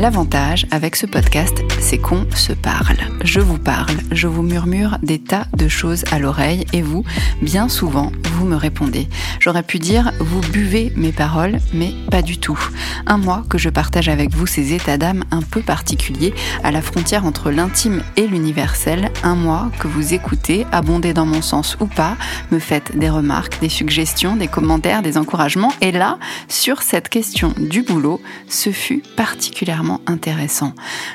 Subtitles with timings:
[0.00, 2.96] L'avantage avec ce podcast, c'est qu'on se parle.
[3.22, 7.04] Je vous parle, je vous murmure des tas de choses à l'oreille et vous,
[7.42, 9.08] bien souvent, vous me répondez.
[9.40, 12.58] J'aurais pu dire, vous buvez mes paroles, mais pas du tout.
[13.04, 16.32] Un mois que je partage avec vous ces états d'âme un peu particuliers
[16.64, 19.10] à la frontière entre l'intime et l'universel.
[19.22, 22.16] Un mois que vous écoutez, abondez dans mon sens ou pas,
[22.50, 25.74] me faites des remarques, des suggestions, des commentaires, des encouragements.
[25.82, 30.72] Et là, sur cette question du boulot, ce fut particulièrement intéressant.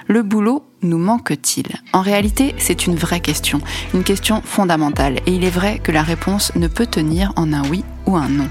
[0.07, 1.67] Le boulot nous manque-t-il?
[1.93, 3.61] En réalité, c'est une vraie question,
[3.93, 7.67] une question fondamentale, et il est vrai que la réponse ne peut tenir en un
[7.69, 8.49] oui ou un non.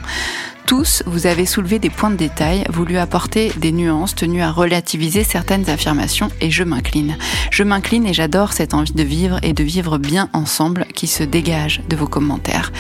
[0.67, 5.23] Tous, vous avez soulevé des points de détail, voulu apporter des nuances, tenu à relativiser
[5.23, 7.19] certaines affirmations, et je m'incline.
[7.51, 11.23] Je m'incline et j'adore cette envie de vivre et de vivre bien ensemble qui se
[11.23, 12.73] dégage de vos commentaires.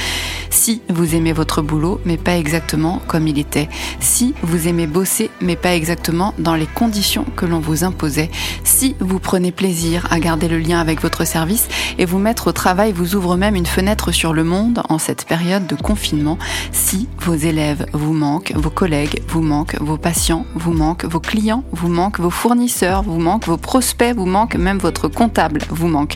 [0.54, 3.69] Si vous aimez votre boulot, mais pas exactement comme il était.
[3.98, 8.30] Si vous aimez bosser, mais pas exactement dans les conditions que l'on vous imposait.
[8.62, 11.66] Si vous prenez plaisir à garder le lien avec votre service
[11.98, 15.27] et vous mettre au travail vous ouvre même une fenêtre sur le monde en cette
[15.27, 16.38] période de confinement.
[16.70, 21.64] Si vos élèves vous manquent, vos collègues vous manquent, vos patients vous manquent, vos clients
[21.72, 26.14] vous manquent, vos fournisseurs vous manquent, vos prospects vous manquent, même votre comptable vous manque.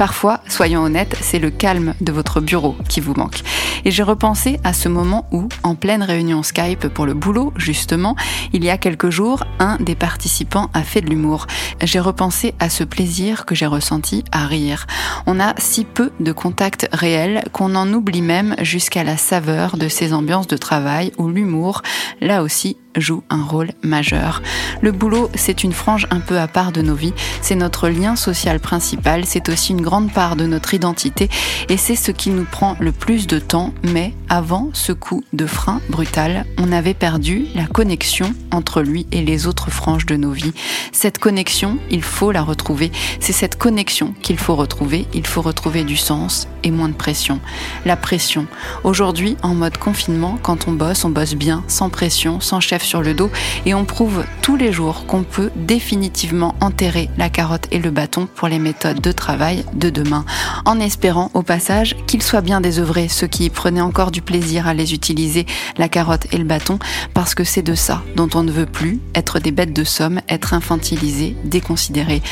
[0.00, 3.42] Parfois, soyons honnêtes, c'est le calme de votre bureau qui vous manque.
[3.84, 8.16] Et j'ai repensé à ce moment où, en pleine réunion Skype pour le boulot, justement,
[8.54, 11.46] il y a quelques jours, un des participants a fait de l'humour.
[11.82, 14.86] J'ai repensé à ce plaisir que j'ai ressenti à rire.
[15.26, 19.88] On a si peu de contacts réels qu'on en oublie même jusqu'à la saveur de
[19.88, 21.82] ces ambiances de travail où l'humour,
[22.22, 24.42] là aussi, joue un rôle majeur.
[24.80, 28.16] Le boulot, c'est une frange un peu à part de nos vies, c'est notre lien
[28.16, 31.28] social principal, c'est aussi une grande part de notre identité
[31.68, 35.46] et c'est ce qui nous prend le plus de temps, mais avant ce coup de
[35.46, 40.30] frein brutal, on avait perdu la connexion entre lui et les autres franges de nos
[40.30, 40.52] vies.
[40.92, 45.82] Cette connexion, il faut la retrouver, c'est cette connexion qu'il faut retrouver, il faut retrouver
[45.82, 47.40] du sens et moins de pression.
[47.84, 48.46] La pression.
[48.84, 53.02] Aujourd'hui, en mode confinement, quand on bosse, on bosse bien, sans pression, sans chef sur
[53.02, 53.30] le dos
[53.66, 58.28] et on prouve tous les jours qu'on peut définitivement enterrer la carotte et le bâton
[58.36, 60.24] pour les méthodes de travail de demain,
[60.64, 64.74] en espérant au passage qu'ils soient bien désœuvrés, ceux qui prenaient encore du plaisir à
[64.74, 65.46] les utiliser,
[65.78, 66.78] la carotte et le bâton,
[67.14, 70.20] parce que c'est de ça dont on ne veut plus, être des bêtes de somme,
[70.28, 72.22] être infantilisés, déconsidérés.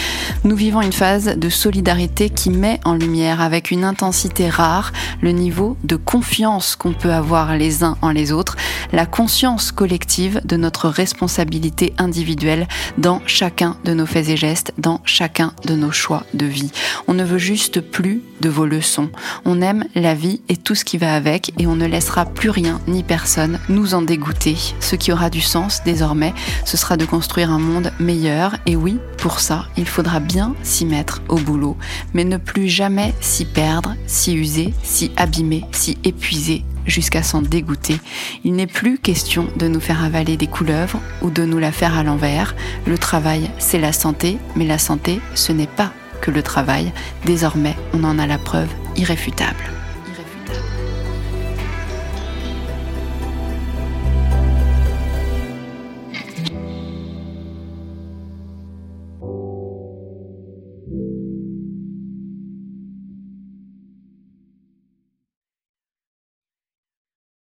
[0.45, 4.93] Nous vivons une phase de solidarité qui met en lumière avec une intensité rare
[5.23, 8.57] le niveau de confiance qu'on peut avoir les uns en les autres,
[8.93, 15.01] la conscience collective de notre responsabilité individuelle dans chacun de nos faits et gestes, dans
[15.05, 16.71] chacun de nos choix de vie.
[17.07, 19.11] On ne juste plus de vos leçons.
[19.45, 22.51] On aime la vie et tout ce qui va avec et on ne laissera plus
[22.51, 24.57] rien ni personne nous en dégoûter.
[24.81, 26.35] Ce qui aura du sens désormais,
[26.65, 30.87] ce sera de construire un monde meilleur et oui, pour ça, il faudra bien s'y
[30.87, 31.77] mettre au boulot,
[32.15, 37.99] mais ne plus jamais s'y perdre, s'y user, s'y abîmer, s'y épuiser jusqu'à s'en dégoûter.
[38.45, 41.97] Il n'est plus question de nous faire avaler des couleuvres ou de nous la faire
[41.97, 42.57] à l'envers.
[42.87, 45.93] Le travail, c'est la santé, mais la santé, ce n'est pas
[46.31, 46.93] le travail.
[47.25, 49.65] Désormais, on en a la preuve irréfutable.